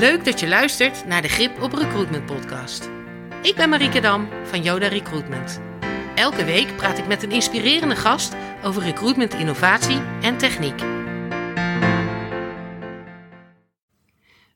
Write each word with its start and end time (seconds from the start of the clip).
Leuk 0.00 0.24
dat 0.24 0.40
je 0.40 0.48
luistert 0.48 1.06
naar 1.06 1.22
de 1.22 1.28
Grip 1.28 1.62
op 1.62 1.72
Recruitment 1.72 2.26
podcast. 2.26 2.90
Ik 3.42 3.54
ben 3.56 3.68
Marieke 3.68 4.00
Dam 4.00 4.28
van 4.44 4.62
Yoda 4.62 4.88
Recruitment. 4.88 5.60
Elke 6.14 6.44
week 6.44 6.76
praat 6.76 6.98
ik 6.98 7.06
met 7.06 7.22
een 7.22 7.30
inspirerende 7.30 7.96
gast 7.96 8.36
over 8.64 8.82
recruitment 8.82 9.34
innovatie 9.34 10.00
en 10.22 10.36
techniek. 10.36 10.80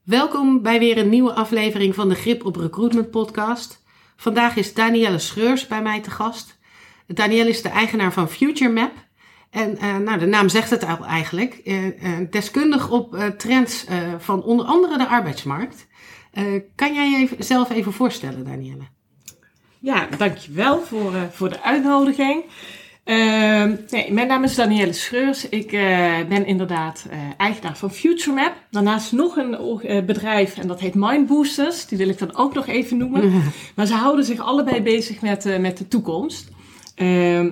Welkom 0.04 0.62
bij 0.62 0.78
weer 0.78 0.98
een 0.98 1.08
nieuwe 1.08 1.32
aflevering 1.32 1.94
van 1.94 2.08
de 2.08 2.14
Grip 2.14 2.44
op 2.44 2.56
Recruitment 2.56 3.10
podcast. 3.10 3.84
Vandaag 4.16 4.56
is 4.56 4.74
Danielle 4.74 5.18
Schreurs 5.18 5.66
bij 5.66 5.82
mij 5.82 6.00
te 6.00 6.10
gast. 6.10 6.58
Danielle 7.06 7.50
is 7.50 7.62
de 7.62 7.68
eigenaar 7.68 8.12
van 8.12 8.28
FutureMap. 8.28 8.92
En 9.54 9.76
uh, 9.82 9.96
nou, 9.96 10.18
de 10.18 10.26
naam 10.26 10.48
zegt 10.48 10.70
het 10.70 10.84
al 10.86 11.06
eigenlijk. 11.06 11.60
Uh, 11.64 11.84
uh, 11.84 11.92
deskundig 12.30 12.90
op 12.90 13.16
trends 13.38 13.84
van 14.18 14.42
onder 14.42 14.66
andere 14.66 14.98
de 14.98 15.06
arbeidsmarkt. 15.06 15.86
kan 16.74 16.94
jij 16.94 17.28
jezelf 17.36 17.70
even 17.70 17.92
voorstellen, 17.92 18.44
Danielle? 18.44 18.84
Ja, 19.78 20.08
dankjewel 20.18 20.80
voor, 20.80 21.12
voor 21.30 21.48
de 21.48 21.62
uitnodiging. 21.62 22.44
Ehm, 23.04 23.76
nee, 23.90 24.12
mijn 24.12 24.26
naam 24.26 24.44
is 24.44 24.54
Danielle 24.54 24.92
Schreurs. 24.92 25.48
Ik 25.48 25.70
ben 26.28 26.46
inderdaad 26.46 27.06
eigenaar 27.36 27.76
van 27.76 27.90
FutureMap. 27.90 28.54
Daarnaast 28.70 29.12
nog 29.12 29.36
een 29.36 30.06
bedrijf 30.06 30.58
en 30.58 30.68
dat 30.68 30.80
heet 30.80 30.94
Mindboosters. 30.94 31.86
Die 31.86 31.98
wil 31.98 32.08
ik 32.08 32.18
dan 32.18 32.36
ook 32.36 32.54
nog 32.54 32.66
even 32.66 32.96
noemen. 32.96 33.42
maar 33.76 33.86
ze 33.86 33.94
houden 33.94 34.24
zich 34.24 34.40
allebei 34.40 34.82
bezig 34.82 35.20
met, 35.20 35.58
met 35.60 35.78
de 35.78 35.88
toekomst. 35.88 36.50
Ehm, 36.94 37.50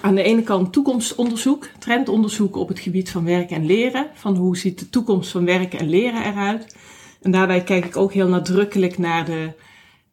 aan 0.00 0.14
de 0.14 0.22
ene 0.22 0.42
kant 0.42 0.72
toekomstonderzoek, 0.72 1.68
trendonderzoek 1.78 2.56
op 2.56 2.68
het 2.68 2.78
gebied 2.78 3.10
van 3.10 3.24
werken 3.24 3.56
en 3.56 3.66
leren. 3.66 4.06
Van 4.14 4.36
hoe 4.36 4.56
ziet 4.56 4.78
de 4.78 4.88
toekomst 4.88 5.30
van 5.30 5.44
werken 5.44 5.78
en 5.78 5.88
leren 5.88 6.24
eruit. 6.24 6.76
En 7.22 7.30
daarbij 7.30 7.62
kijk 7.62 7.84
ik 7.84 7.96
ook 7.96 8.12
heel 8.12 8.28
nadrukkelijk 8.28 8.98
naar, 8.98 9.24
de, 9.24 9.52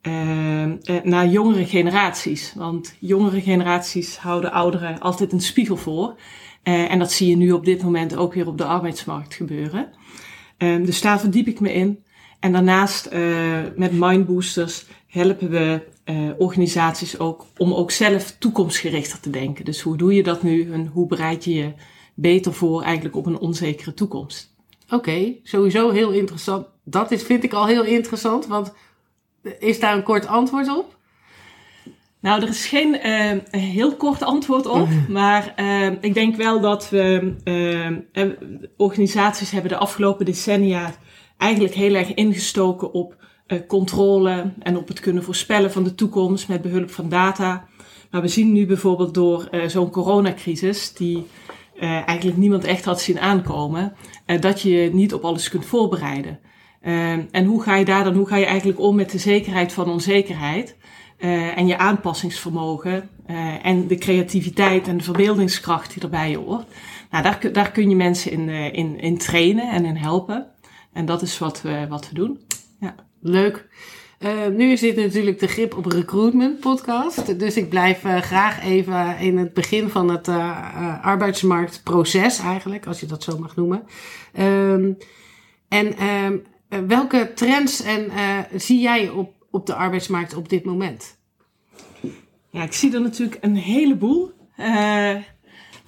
uh, 0.02 1.04
naar 1.04 1.28
jongere 1.28 1.66
generaties. 1.66 2.54
Want 2.56 2.96
jongere 3.00 3.42
generaties 3.42 4.18
houden 4.18 4.52
ouderen 4.52 5.00
altijd 5.00 5.32
een 5.32 5.42
spiegel 5.42 5.78
voor. 5.78 6.16
Uh, 6.64 6.92
en 6.92 7.00
dat 7.00 7.12
zie 7.12 7.30
je 7.30 7.38
nu 7.38 7.52
op 7.52 7.66
dit 7.66 7.84
moment 7.84 8.16
ook 8.16 8.34
weer 8.34 8.48
op 8.48 8.58
de 8.58 8.66
arbeidsmarkt 8.66 9.34
gebeuren. 9.34 9.88
Uh, 10.58 10.86
dus 10.86 11.02
daar 11.02 11.20
verdiep 11.20 11.48
ik 11.48 11.60
me 11.60 11.74
in. 11.74 12.04
En 12.40 12.52
daarnaast 12.52 13.10
met 13.76 13.92
Mindboosters 13.92 14.86
helpen 15.10 15.50
we 15.50 15.88
uh, 16.06 16.30
organisaties 16.38 17.20
ook 17.20 17.46
om 17.58 17.74
ook 17.74 17.92
zelf 17.92 18.36
toekomstgerichter 18.40 19.20
te 19.20 19.30
denken. 19.30 19.66
Dus 19.66 19.82
hoe 19.82 19.98
doe 19.98 20.14
je 20.14 20.24
dat 20.24 20.44
nu 20.44 20.72
en 20.72 20.88
hoe 20.88 21.08
bereid 21.08 21.44
je 21.44 21.54
je 21.54 21.74
beter 22.14 22.54
voor 22.54 22.82
eigenlijk 22.82 23.16
op 23.16 23.26
een 23.26 23.40
onzekere 23.40 23.94
toekomst? 23.94 24.56
Oké, 24.90 25.36
sowieso 25.44 25.90
heel 25.90 26.12
interessant. 26.12 26.68
Dat 26.84 27.12
is, 27.12 27.24
vind 27.24 27.44
ik 27.44 27.54
al 27.54 27.68
heel 27.68 27.84
interessant, 27.84 28.48
want 28.48 28.74
is 29.60 29.80
daar 29.80 29.96
een 29.96 30.04
kort 30.04 30.28
antwoord 30.28 30.78
op? 30.78 30.98
Nou, 32.22 32.42
er 32.42 32.48
is 32.48 32.66
geen 32.66 33.08
uh, 33.08 33.62
heel 33.62 33.96
kort 33.96 34.24
antwoord 34.24 34.66
op, 34.66 34.88
maar 35.10 35.54
uh, 35.58 35.92
ik 36.02 36.14
denk 36.14 36.36
wel 36.36 36.60
dat 36.60 36.90
we 36.90 37.34
organisaties 38.78 39.52
hebben 39.52 39.72
de 39.72 39.78
afgelopen 39.78 40.26
decennia 40.26 40.94
eigenlijk 41.38 41.74
heel 41.74 41.96
erg 41.96 42.14
ingestoken 42.14 42.94
op 42.94 43.18
controle 43.68 44.52
en 44.60 44.78
op 44.78 44.88
het 44.88 45.00
kunnen 45.00 45.24
voorspellen 45.24 45.72
van 45.72 45.84
de 45.84 45.96
toekomst 45.96 46.48
met 46.48 46.62
behulp 46.62 46.92
van 46.92 47.10
data. 47.10 47.68
Maar 48.12 48.22
we 48.22 48.28
zien 48.28 48.52
nu 48.52 48.66
bijvoorbeeld 48.66 49.14
door 49.14 49.48
uh, 49.52 49.68
zo'n 49.68 49.90
coronacrisis, 49.90 50.94
die 50.94 51.18
uh, 51.18 52.08
eigenlijk 52.08 52.38
niemand 52.38 52.64
echt 52.64 52.86
had 52.86 53.02
zien 53.02 53.20
aankomen, 53.20 53.94
dat 54.40 54.62
je 54.62 54.70
je 54.70 54.94
niet 54.94 55.14
op 55.14 55.24
alles 55.24 55.50
kunt 55.50 55.66
voorbereiden. 55.66 56.40
en 57.32 57.46
hoe 57.46 57.62
ga 57.62 57.76
je 57.76 57.86
daar 57.86 58.04
dan, 58.04 58.16
hoe 58.16 58.28
ga 58.28 58.36
je 58.36 58.46
eigenlijk 58.46 58.80
om 58.80 58.96
met 58.96 59.12
de 59.12 59.18
zekerheid 59.18 59.74
van 59.74 59.90
onzekerheid? 59.90 60.78
en 61.56 61.68
je 61.68 61.78
aanpassingsvermogen 61.78 63.10
en 63.62 63.88
de 63.88 63.96
creativiteit 63.96 64.88
en 64.88 64.98
de 64.98 65.04
verbeeldingskracht 65.04 65.94
die 65.94 66.04
erbij 66.04 66.36
hoort. 66.36 66.68
Nou, 67.12 67.24
daar, 67.24 67.52
daar 67.52 67.72
kun 67.72 67.90
je 67.90 67.96
mensen 67.96 68.32
in, 68.32 68.50
in, 68.50 69.00
in 69.00 69.18
trainen 69.18 69.70
en 69.70 69.86
in 69.86 69.96
helpen. 69.96 70.48
En 70.94 71.06
dat 71.06 71.22
is 71.22 71.38
wat 71.38 71.62
we, 71.62 71.86
wat 71.90 72.10
we 72.10 72.16
doen. 72.16 72.40
Leuk. 73.22 73.68
Uh, 74.20 74.48
nu 74.48 74.76
dit 74.76 74.96
natuurlijk 74.96 75.40
de 75.40 75.48
Grip 75.48 75.78
op 75.78 75.86
Recruitment 75.86 76.60
podcast. 76.60 77.40
Dus 77.40 77.58
ik 77.58 77.70
blijf 77.70 78.04
uh, 78.04 78.18
graag 78.18 78.64
even 78.64 79.18
in 79.18 79.38
het 79.38 79.54
begin 79.54 79.90
van 79.90 80.10
het 80.10 80.28
uh, 80.28 81.06
arbeidsmarktproces 81.06 82.40
eigenlijk, 82.40 82.88
als 82.88 83.00
je 83.00 83.06
dat 83.06 83.24
zo 83.24 83.38
mag 83.38 83.56
noemen. 83.56 83.84
Um, 84.40 84.98
en 85.68 86.06
um, 86.06 86.44
welke 86.88 87.32
trends 87.36 87.82
en, 87.82 88.12
zie 88.56 88.80
jij 88.80 89.10
op, 89.10 89.34
op 89.52 89.66
de 89.66 89.74
arbeidsmarkt 89.74 90.36
op 90.36 90.50
dit 90.50 90.66
moment? 90.66 91.18
Ja, 92.50 92.64
ik 92.64 92.74
zie 92.74 92.94
er 92.94 93.02
natuurlijk 93.02 93.38
een 93.42 93.56
heleboel. 93.56 94.32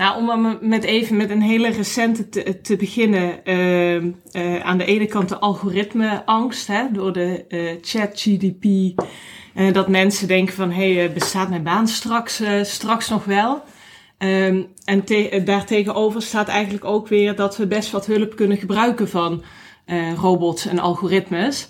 Nou, 0.02 0.30
om 0.30 0.58
met 0.62 0.84
even 0.84 1.18
met 1.18 1.30
een 1.30 1.42
hele 1.42 1.70
recente 1.70 2.30
te, 2.30 2.62
te 2.62 2.76
beginnen. 2.76 3.40
Uh, 3.44 3.96
uh, 3.96 4.60
aan 4.64 4.78
de 4.78 4.86
ene 4.86 5.06
kant 5.06 5.30
de 5.30 5.40
algoritmeangst 5.40 6.68
hè, 6.68 6.92
door 6.92 7.14
de 7.14 7.46
uh, 7.50 7.72
chat 7.82 8.10
GDP. 8.14 8.64
Uh, 8.64 9.74
dat 9.74 9.88
mensen 9.88 10.28
denken 10.28 10.54
van, 10.54 10.72
hé, 10.72 10.94
hey, 10.94 11.14
bestaat 11.14 11.50
mijn 11.50 11.64
baan 11.64 11.88
straks, 11.88 12.44
straks 12.62 13.10
nog 13.10 13.26
wel? 13.26 13.64
Um, 14.18 14.68
en 14.86 15.04
te, 15.04 15.42
daartegenover 15.46 16.22
staat 16.22 16.48
eigenlijk 16.48 16.86
ook 16.86 17.08
weer 17.08 17.36
dat 17.36 17.58
we 17.58 17.68
best 17.68 17.92
wat 17.92 18.06
hulp 18.06 18.36
kunnen 18.36 18.58
gebruiken 18.58 19.10
van 19.10 19.44
robots 20.16 20.66
en 20.66 20.80
algoritmes. 20.80 21.70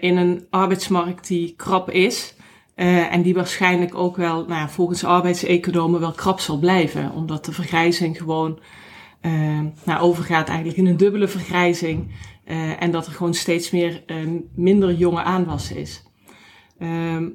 in 0.00 0.16
een 0.16 0.46
arbeidsmarkt 0.50 1.28
die 1.28 1.54
krap 1.56 1.90
is. 1.90 2.34
Uh, 2.76 3.12
en 3.12 3.22
die 3.22 3.34
waarschijnlijk 3.34 3.94
ook 3.94 4.16
wel, 4.16 4.44
nou 4.46 4.68
volgens 4.68 5.04
arbeidseconomen 5.04 6.00
wel 6.00 6.12
krap 6.12 6.40
zal 6.40 6.58
blijven. 6.58 7.12
Omdat 7.12 7.44
de 7.44 7.52
vergrijzing 7.52 8.16
gewoon 8.18 8.58
uh, 9.22 9.60
nou, 9.84 10.00
overgaat 10.00 10.48
eigenlijk 10.48 10.78
in 10.78 10.86
een 10.86 10.96
dubbele 10.96 11.28
vergrijzing. 11.28 12.14
Uh, 12.46 12.82
en 12.82 12.90
dat 12.90 13.06
er 13.06 13.12
gewoon 13.12 13.34
steeds 13.34 13.70
meer 13.70 14.02
minder 14.54 14.94
jonge 14.94 15.22
aanwas 15.22 15.72
is. 15.72 16.02
Ehm, 16.78 17.28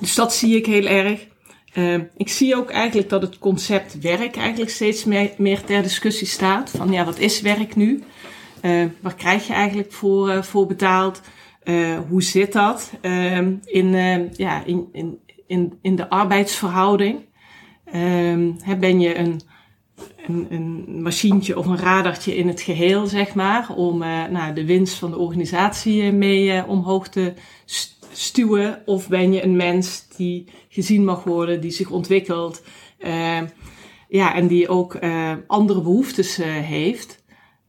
dus 0.00 0.14
dat 0.14 0.34
zie 0.34 0.56
ik 0.56 0.66
heel 0.66 0.86
erg. 0.86 1.26
Ehm, 1.72 2.02
ik 2.16 2.28
zie 2.28 2.56
ook 2.56 2.70
eigenlijk 2.70 3.08
dat 3.08 3.22
het 3.22 3.38
concept 3.38 4.00
werk 4.00 4.36
eigenlijk 4.36 4.70
steeds 4.70 5.04
meer, 5.04 5.30
meer 5.36 5.64
ter 5.64 5.82
discussie 5.82 6.26
staat. 6.26 6.70
Van 6.70 6.92
ja, 6.92 7.04
wat 7.04 7.18
is 7.18 7.40
werk 7.40 7.76
nu? 7.76 8.02
waar 9.00 9.14
krijg 9.14 9.46
je 9.46 9.52
eigenlijk 9.52 9.92
voor, 9.92 10.44
voor 10.44 10.66
betaald? 10.66 11.20
Uh, 11.64 11.98
hoe 12.08 12.22
zit 12.22 12.52
dat 12.52 12.92
um, 13.02 13.60
in, 13.64 13.86
uh, 13.86 14.32
ja, 14.32 14.64
in, 14.64 14.88
in, 14.92 15.18
in, 15.46 15.78
in 15.82 15.96
de 15.96 16.08
arbeidsverhouding? 16.10 17.20
Um, 17.94 18.56
ben 18.80 19.00
je 19.00 19.18
een, 19.18 19.40
een, 20.26 20.46
een 20.50 21.02
machientje 21.02 21.58
of 21.58 21.66
een 21.66 21.78
radartje 21.78 22.36
in 22.36 22.48
het 22.48 22.60
geheel, 22.60 23.06
zeg 23.06 23.34
maar, 23.34 23.74
om 23.74 24.02
uh, 24.02 24.24
nou, 24.26 24.54
de 24.54 24.64
winst 24.64 24.94
van 24.94 25.10
de 25.10 25.18
organisatie 25.18 26.12
mee 26.12 26.66
omhoog 26.66 27.08
te 27.08 27.32
stuwen? 28.12 28.82
Of 28.86 29.08
ben 29.08 29.32
je 29.32 29.44
een 29.44 29.56
mens 29.56 30.08
die 30.16 30.48
gezien 30.68 31.04
mag 31.04 31.24
worden, 31.24 31.60
die 31.60 31.70
zich 31.70 31.90
ontwikkelt, 31.90 32.62
ja, 34.08 34.34
en 34.34 34.46
die 34.46 34.68
ook 34.68 34.98
andere 35.46 35.82
behoeftes 35.82 36.36
heeft? 36.46 37.21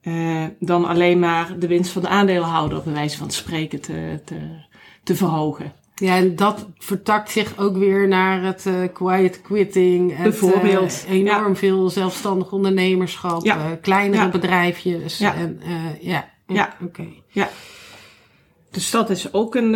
Uh, 0.03 0.43
dan 0.59 0.85
alleen 0.85 1.19
maar 1.19 1.59
de 1.59 1.67
winst 1.67 1.91
van 1.91 2.01
de 2.01 2.07
aandeelhouder, 2.07 2.83
bij 2.83 2.93
wijze 2.93 3.17
van 3.17 3.31
spreken, 3.31 3.81
te, 3.81 4.21
te, 4.25 4.35
te 5.03 5.15
verhogen. 5.15 5.73
Ja, 5.95 6.15
en 6.15 6.35
dat 6.35 6.69
vertakt 6.77 7.31
zich 7.31 7.57
ook 7.57 7.77
weer 7.77 8.07
naar 8.07 8.43
het 8.43 8.65
uh, 8.65 8.73
quiet 8.93 9.41
quitting. 9.41 10.21
Bijvoorbeeld. 10.21 11.01
Het, 11.01 11.05
uh, 11.09 11.15
enorm 11.15 11.47
ja. 11.47 11.55
veel 11.55 11.89
zelfstandig 11.89 12.51
ondernemerschap, 12.51 13.43
ja. 13.43 13.77
kleinere 13.81 14.23
ja. 14.23 14.29
bedrijfjes. 14.29 15.17
Ja, 15.17 15.35
en, 15.35 15.61
ja. 16.01 16.29
ja. 16.47 16.73
oké. 16.73 16.83
Okay. 16.83 17.23
Ja. 17.27 17.49
Dus 18.71 18.91
dat 18.91 19.09
is 19.09 19.33
ook 19.33 19.55
een, 19.55 19.71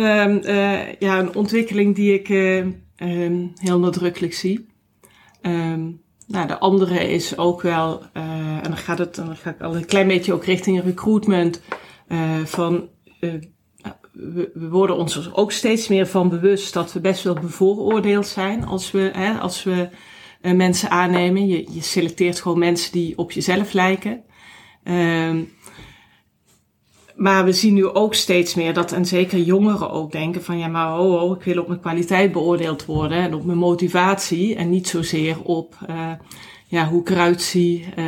ja, 0.98 1.18
een 1.18 1.34
ontwikkeling 1.34 1.94
die 1.94 2.20
ik 2.20 2.28
um, 2.28 3.52
heel 3.54 3.78
nadrukkelijk 3.78 4.34
zie. 4.34 4.66
Um, 5.42 6.00
nou, 6.28 6.46
de 6.46 6.58
andere 6.58 7.08
is 7.08 7.38
ook 7.38 7.62
wel, 7.62 8.02
uh, 8.16 8.22
en 8.56 8.62
dan 8.62 8.76
gaat 8.76 8.98
het, 8.98 9.14
dan 9.14 9.36
ga 9.36 9.50
ik 9.50 9.60
al 9.60 9.76
een 9.76 9.86
klein 9.86 10.08
beetje 10.08 10.32
ook 10.32 10.44
richting 10.44 10.82
recruitment, 10.82 11.62
uh, 12.08 12.44
van, 12.44 12.88
uh, 13.20 13.34
we, 14.12 14.50
worden 14.54 14.96
ons 14.96 15.16
er 15.16 15.30
ook 15.34 15.52
steeds 15.52 15.88
meer 15.88 16.06
van 16.06 16.28
bewust 16.28 16.72
dat 16.72 16.92
we 16.92 17.00
best 17.00 17.22
wel 17.22 17.34
bevooroordeeld 17.34 18.26
zijn 18.26 18.64
als 18.64 18.90
we, 18.90 19.10
hè, 19.12 19.38
als 19.38 19.62
we 19.62 19.88
mensen 20.40 20.90
aannemen. 20.90 21.46
Je, 21.46 21.66
je 21.70 21.82
selecteert 21.82 22.40
gewoon 22.40 22.58
mensen 22.58 22.92
die 22.92 23.18
op 23.18 23.32
jezelf 23.32 23.72
lijken. 23.72 24.22
Ehm, 24.84 25.42
maar 27.18 27.44
we 27.44 27.52
zien 27.52 27.74
nu 27.74 27.86
ook 27.86 28.14
steeds 28.14 28.54
meer 28.54 28.74
dat, 28.74 28.92
en 28.92 29.06
zeker 29.06 29.38
jongeren 29.38 29.90
ook 29.90 30.12
denken 30.12 30.44
van 30.44 30.58
ja, 30.58 30.66
maar 30.68 30.98
oh, 30.98 31.22
oh 31.22 31.36
ik 31.36 31.42
wil 31.44 31.62
op 31.62 31.68
mijn 31.68 31.80
kwaliteit 31.80 32.32
beoordeeld 32.32 32.84
worden 32.84 33.18
en 33.18 33.34
op 33.34 33.44
mijn 33.44 33.58
motivatie 33.58 34.54
en 34.54 34.70
niet 34.70 34.88
zozeer 34.88 35.42
op 35.42 35.74
uh, 35.90 36.10
ja, 36.66 36.86
hoe 36.88 37.00
ik 37.00 37.10
eruit 37.10 37.42
zie, 37.42 37.84
uh, 37.98 38.04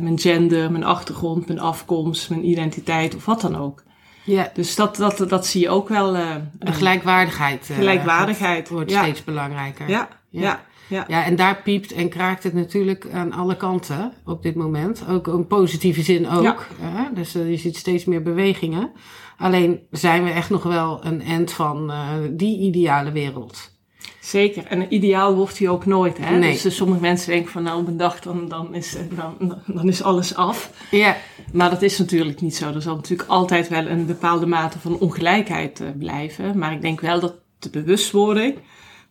mijn 0.00 0.18
gender, 0.18 0.70
mijn 0.70 0.84
achtergrond, 0.84 1.46
mijn 1.46 1.60
afkomst, 1.60 2.30
mijn 2.30 2.48
identiteit 2.48 3.14
of 3.16 3.24
wat 3.24 3.40
dan 3.40 3.56
ook. 3.56 3.82
Ja, 4.24 4.50
Dus 4.54 4.74
dat, 4.74 4.96
dat, 4.96 5.24
dat 5.28 5.46
zie 5.46 5.60
je 5.60 5.68
ook 5.68 5.88
wel. 5.88 6.14
eh, 6.14 6.34
de 6.58 6.72
gelijkwaardigheid. 6.72 7.70
eh, 7.70 7.76
Gelijkwaardigheid, 7.76 8.68
Wordt 8.68 8.90
ja. 8.90 9.02
steeds 9.02 9.24
belangrijker. 9.24 9.88
ja, 9.88 10.08
ja, 10.30 10.40
ja. 10.42 10.64
Ja, 10.88 11.24
en 11.24 11.36
daar 11.36 11.62
piept 11.62 11.92
en 11.92 12.08
kraakt 12.08 12.42
het 12.42 12.54
natuurlijk 12.54 13.06
aan 13.12 13.32
alle 13.32 13.56
kanten 13.56 14.12
op 14.24 14.42
dit 14.42 14.54
moment. 14.54 15.04
Ook 15.08 15.28
in 15.28 15.46
positieve 15.46 16.02
zin 16.02 16.28
ook. 16.28 16.42
Ja. 16.42 16.56
hè? 16.80 17.14
Dus 17.14 17.34
eh, 17.34 17.50
je 17.50 17.56
ziet 17.56 17.76
steeds 17.76 18.04
meer 18.04 18.22
bewegingen. 18.22 18.92
Alleen 19.38 19.80
zijn 19.90 20.24
we 20.24 20.30
echt 20.30 20.50
nog 20.50 20.62
wel 20.62 21.04
een 21.04 21.22
end 21.22 21.52
van 21.52 21.90
eh, 21.90 22.08
die 22.30 22.58
ideale 22.58 23.12
wereld. 23.12 23.74
Zeker. 24.20 24.64
En 24.64 24.94
ideaal 24.94 25.34
wordt 25.34 25.58
hij 25.58 25.68
ook 25.68 25.86
nooit. 25.86 26.18
Hè? 26.18 26.38
Nee. 26.38 26.52
Dus 26.52 26.64
eh, 26.64 26.72
sommige 26.72 27.00
mensen 27.00 27.30
denken 27.30 27.52
van 27.52 27.62
nou 27.62 27.80
op 27.80 27.86
een 27.86 27.96
dag 27.96 28.20
dan, 28.20 28.48
dan, 28.48 28.74
is, 28.74 28.96
dan, 29.16 29.58
dan 29.66 29.88
is 29.88 30.02
alles 30.02 30.34
af. 30.34 30.70
Ja, 30.90 31.16
Maar 31.52 31.70
dat 31.70 31.82
is 31.82 31.98
natuurlijk 31.98 32.40
niet 32.40 32.56
zo. 32.56 32.72
Er 32.72 32.82
zal 32.82 32.94
natuurlijk 32.94 33.28
altijd 33.28 33.68
wel 33.68 33.86
een 33.86 34.06
bepaalde 34.06 34.46
mate 34.46 34.78
van 34.78 34.98
ongelijkheid 34.98 35.82
blijven. 35.98 36.58
Maar 36.58 36.72
ik 36.72 36.82
denk 36.82 37.00
wel 37.00 37.20
dat 37.20 37.34
de 37.58 37.70
bewustwording 37.70 38.54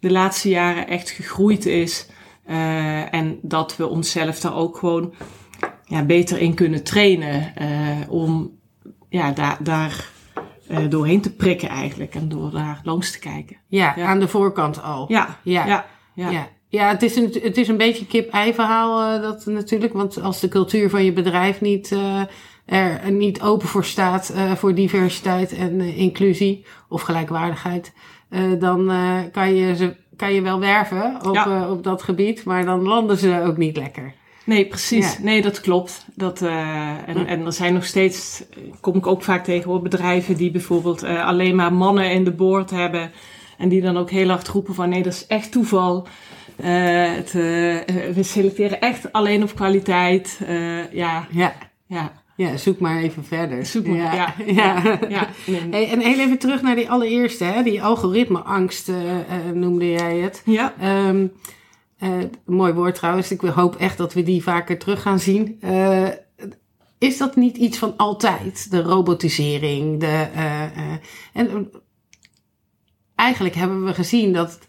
de 0.05 0.11
laatste 0.11 0.49
jaren 0.49 0.87
echt 0.87 1.09
gegroeid 1.09 1.65
is. 1.65 2.07
Eh, 2.45 3.13
en 3.13 3.39
dat 3.41 3.75
we 3.75 3.87
onszelf 3.87 4.39
daar 4.39 4.55
ook 4.55 4.77
gewoon 4.77 5.13
ja, 5.85 6.03
beter 6.03 6.37
in 6.39 6.53
kunnen 6.53 6.83
trainen. 6.83 7.55
eh, 7.55 8.09
om 8.09 8.51
ja, 9.09 9.31
daar, 9.31 9.57
daar 9.61 10.09
eh, 10.67 10.89
doorheen 10.89 11.21
te 11.21 11.33
prikken 11.35 11.69
eigenlijk. 11.69 12.15
En 12.15 12.29
door 12.29 12.51
daar 12.51 12.79
langs 12.83 13.11
te 13.11 13.19
kijken. 13.19 13.57
ja, 13.67 13.93
Ja. 13.95 14.05
aan 14.05 14.19
de 14.19 14.27
voorkant 14.27 14.83
al. 14.83 15.05
Ja, 15.07 15.37
Ja. 15.43 15.65
ja, 15.65 15.85
ja. 16.13 16.47
Ja, 16.67 16.89
het, 16.89 17.03
is 17.03 17.15
een, 17.15 17.35
het 17.41 17.57
is 17.57 17.67
een 17.67 17.77
beetje 17.77 18.05
kip-ei 18.05 18.53
verhaal 18.53 19.21
dat 19.21 19.45
natuurlijk. 19.45 19.93
Want 19.93 20.21
als 20.21 20.39
de 20.39 20.47
cultuur 20.47 20.89
van 20.89 21.03
je 21.03 21.13
bedrijf 21.13 21.61
niet, 21.61 21.95
er 22.65 23.11
niet 23.11 23.41
open 23.41 23.67
voor 23.67 23.85
staat 23.85 24.33
voor 24.55 24.75
diversiteit 24.75 25.53
en 25.53 25.81
inclusie 25.81 26.65
of 26.89 27.01
gelijkwaardigheid, 27.01 27.93
eh, 28.35 28.59
dan 28.59 28.91
eh, 28.91 29.17
kan, 29.31 29.55
je 29.55 29.75
ze, 29.75 29.95
kan 30.15 30.33
je 30.33 30.41
wel 30.41 30.59
werven 30.59 31.15
op, 31.27 31.33
Ja. 31.35 31.45
eh, 31.63 31.71
op 31.71 31.83
dat 31.83 32.01
gebied, 32.03 32.43
maar 32.43 32.65
dan 32.65 32.81
landen 32.81 33.17
ze 33.17 33.43
ook 33.45 33.57
niet 33.57 33.77
lekker. 33.77 34.13
Nee, 34.43 34.65
precies. 34.67 35.13
Ja. 35.17 35.23
Nee, 35.23 35.41
dat 35.41 35.61
klopt. 35.61 36.05
Dat, 36.15 36.41
en, 37.05 37.27
en 37.27 37.45
er 37.45 37.53
zijn 37.53 37.73
nog 37.73 37.85
steeds, 37.85 38.43
kom 38.81 38.95
ik 38.95 39.07
ook 39.07 39.23
vaak 39.23 39.43
tegen 39.43 39.69
hoor, 39.69 39.81
bedrijven 39.81 40.35
die 40.35 40.51
bijvoorbeeld 40.51 41.03
alleen 41.03 41.55
maar 41.55 41.73
mannen 41.73 42.11
in 42.11 42.23
de 42.23 42.31
board 42.31 42.69
hebben. 42.69 43.11
En 43.57 43.69
die 43.69 43.81
dan 43.81 43.97
ook 43.97 44.09
heel 44.09 44.29
hard 44.29 44.47
roepen 44.47 44.73
van 44.75 44.89
nee, 44.89 45.03
dat 45.03 45.13
is 45.13 45.27
echt 45.27 45.51
toeval. 45.51 46.07
Het, 46.61 47.31
we 48.13 48.23
selecteren 48.23 48.81
echt 48.81 49.11
alleen 49.11 49.43
op 49.43 49.55
kwaliteit. 49.55 50.39
Ja, 50.91 51.27
Ja. 51.31 51.53
ja, 51.87 52.11
ja, 52.35 52.57
zoek 52.57 52.79
maar 52.79 53.01
even 53.01 53.23
verder. 53.23 53.65
zoek 53.65 53.87
maar. 53.87 53.97
Ja, 53.97 54.35
ja. 54.45 54.81
ja. 55.09 55.27
Hey, 55.69 55.89
en 55.89 55.99
heel 55.99 56.19
even 56.19 56.37
terug 56.37 56.61
naar 56.61 56.75
die 56.75 56.89
allereerste, 56.89 57.43
hè? 57.43 57.63
die 57.63 57.83
algoritmeangst 57.83 58.89
eh, 58.89 59.19
eh, 59.19 59.53
noemde 59.53 59.91
jij 59.91 60.17
het. 60.17 60.41
ja. 60.45 60.73
Ehm 60.79 61.27
eh, 61.97 62.11
mooi 62.45 62.73
woord 62.73 62.95
trouwens. 62.95 63.31
Ik 63.31 63.41
hoop 63.41 63.75
echt 63.75 63.97
dat 63.97 64.13
we 64.13 64.23
die 64.23 64.43
vaker 64.43 64.77
terug 64.77 65.01
gaan 65.01 65.19
zien. 65.19 65.59
Is 66.97 67.17
dat 67.17 67.35
niet 67.35 67.57
iets 67.57 67.77
van 67.77 67.97
altijd? 67.97 68.71
De 68.71 68.81
robotisering. 68.81 69.99
De, 69.99 70.27
en 71.33 71.71
eigenlijk 73.15 73.55
hebben 73.55 73.85
we 73.85 73.93
gezien 73.93 74.33
dat 74.33 74.59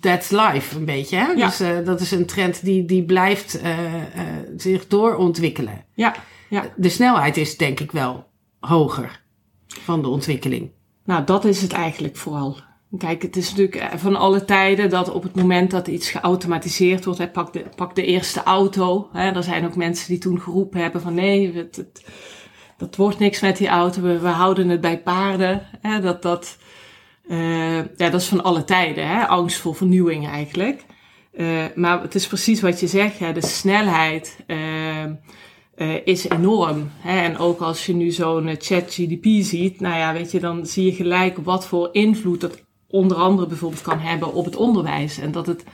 that's 0.00 0.30
life 0.30 0.76
een 0.76 0.84
beetje. 0.84 1.16
Hè? 1.16 1.26
Ja. 1.26 1.46
Dus 1.46 1.84
dat 1.84 2.00
is 2.00 2.10
een 2.10 2.26
trend 2.26 2.64
die, 2.64 2.84
die 2.84 3.04
blijft 3.04 3.60
zich 4.56 4.86
doorontwikkelen. 4.86 5.84
ja, 5.94 6.14
ja. 6.52 6.72
De 6.76 6.88
snelheid 6.88 7.36
is 7.36 7.56
denk 7.56 7.80
ik 7.80 7.92
wel 7.92 8.26
hoger 8.60 9.22
van 9.66 10.02
de 10.02 10.08
ontwikkeling. 10.08 10.70
Nou, 11.04 11.24
dat 11.24 11.44
is 11.44 11.62
het 11.62 11.72
eigenlijk 11.72 12.16
vooral. 12.16 12.60
Kijk, 12.98 13.22
het 13.22 13.36
is 13.36 13.48
natuurlijk 13.48 13.76
eh, 13.76 13.98
van 13.98 14.16
alle 14.16 14.44
tijden 14.44 14.90
dat 14.90 15.12
op 15.12 15.22
het 15.22 15.34
moment 15.34 15.70
dat 15.70 15.88
iets 15.88 16.10
geautomatiseerd 16.10 17.04
wordt, 17.04 17.20
hè, 17.20 17.28
pak, 17.28 17.52
de, 17.52 17.64
pak 17.76 17.94
de 17.94 18.04
eerste 18.04 18.42
auto. 18.42 19.08
Hè, 19.12 19.30
er 19.30 19.42
zijn 19.42 19.64
ook 19.64 19.76
mensen 19.76 20.08
die 20.08 20.18
toen 20.18 20.40
geroepen 20.40 20.80
hebben 20.80 21.00
van 21.00 21.14
nee, 21.14 21.54
het, 21.54 21.76
het, 21.76 22.04
dat 22.76 22.96
wordt 22.96 23.18
niks 23.18 23.40
met 23.40 23.56
die 23.56 23.68
auto, 23.68 24.02
we, 24.02 24.18
we 24.18 24.28
houden 24.28 24.68
het 24.68 24.80
bij 24.80 25.02
paarden. 25.02 25.66
Hè, 25.80 26.00
dat, 26.00 26.22
dat, 26.22 26.56
eh, 27.28 27.76
ja, 27.76 27.84
dat 28.10 28.14
is 28.20 28.28
van 28.28 28.42
alle 28.42 28.64
tijden, 28.64 29.08
hè, 29.08 29.26
angst 29.26 29.58
voor 29.58 29.74
vernieuwing 29.74 30.28
eigenlijk. 30.28 30.84
Eh, 31.32 31.64
maar 31.74 32.02
het 32.02 32.14
is 32.14 32.26
precies 32.26 32.60
wat 32.60 32.80
je 32.80 32.86
zegt, 32.86 33.18
ja, 33.18 33.32
de 33.32 33.46
snelheid 33.46 34.36
eh, 35.74 36.06
is 36.06 36.28
enorm. 36.28 36.90
Hè? 36.98 37.20
En 37.20 37.38
ook 37.38 37.60
als 37.60 37.86
je 37.86 37.94
nu 37.94 38.10
zo'n 38.10 38.48
eh, 38.48 38.56
ChatGDP 38.58 39.24
ziet, 39.24 39.80
nou 39.80 39.96
ja, 39.96 40.12
weet 40.12 40.30
je, 40.30 40.40
dan 40.40 40.66
zie 40.66 40.84
je 40.84 40.92
gelijk 40.92 41.38
wat 41.38 41.66
voor 41.66 41.88
invloed 41.92 42.40
dat 42.40 42.62
onder 42.90 43.16
andere 43.16 43.46
bijvoorbeeld 43.46 43.82
kan 43.82 43.98
hebben 43.98 44.32
op 44.32 44.44
het 44.44 44.56
onderwijs. 44.56 45.18
En 45.18 45.32
dat 45.32 45.46
het 45.46 45.64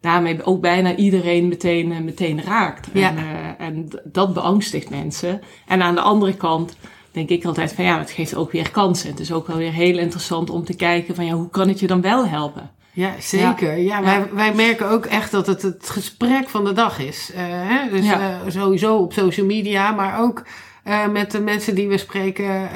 daarmee 0.00 0.44
ook 0.44 0.60
bijna 0.60 0.96
iedereen 0.96 1.48
meteen, 1.48 1.92
eh, 1.92 2.00
meteen 2.00 2.42
raakt. 2.42 2.88
Ja. 2.92 3.16
En, 3.16 3.58
en 3.58 3.88
dat 4.04 4.34
beangstigt 4.34 4.90
mensen. 4.90 5.40
En 5.66 5.82
aan 5.82 5.94
de 5.94 6.00
andere 6.00 6.34
kant 6.34 6.76
denk 7.10 7.28
ik 7.28 7.44
altijd 7.44 7.72
van 7.72 7.84
ja, 7.84 7.98
het 7.98 8.10
geeft 8.10 8.34
ook 8.34 8.52
weer 8.52 8.70
kansen. 8.70 9.10
Het 9.10 9.20
is 9.20 9.32
ook 9.32 9.46
wel 9.46 9.56
weer 9.56 9.72
heel 9.72 9.98
interessant 9.98 10.50
om 10.50 10.64
te 10.64 10.76
kijken 10.76 11.14
van 11.14 11.24
ja, 11.24 11.32
hoe 11.32 11.50
kan 11.50 11.68
het 11.68 11.80
je 11.80 11.86
dan 11.86 12.00
wel 12.00 12.26
helpen? 12.26 12.70
Ja, 12.94 13.12
zeker. 13.18 13.76
Ja, 13.76 14.02
wij, 14.02 14.28
wij 14.32 14.54
merken 14.54 14.88
ook 14.90 15.06
echt 15.06 15.30
dat 15.30 15.46
het 15.46 15.62
het 15.62 15.90
gesprek 15.90 16.48
van 16.48 16.64
de 16.64 16.72
dag 16.72 16.98
is. 16.98 17.30
Eh, 17.34 17.42
hè? 17.46 17.90
Dus 17.90 18.04
Ja. 18.06 18.20
eh, 18.20 18.50
sowieso 18.50 18.96
op 18.96 19.12
social 19.12 19.46
media, 19.46 19.92
maar 19.92 20.20
ook 20.20 20.42
eh, 20.82 21.08
met 21.08 21.30
de 21.30 21.40
mensen 21.40 21.74
die 21.74 21.88
we 21.88 21.98
spreken, 21.98 22.68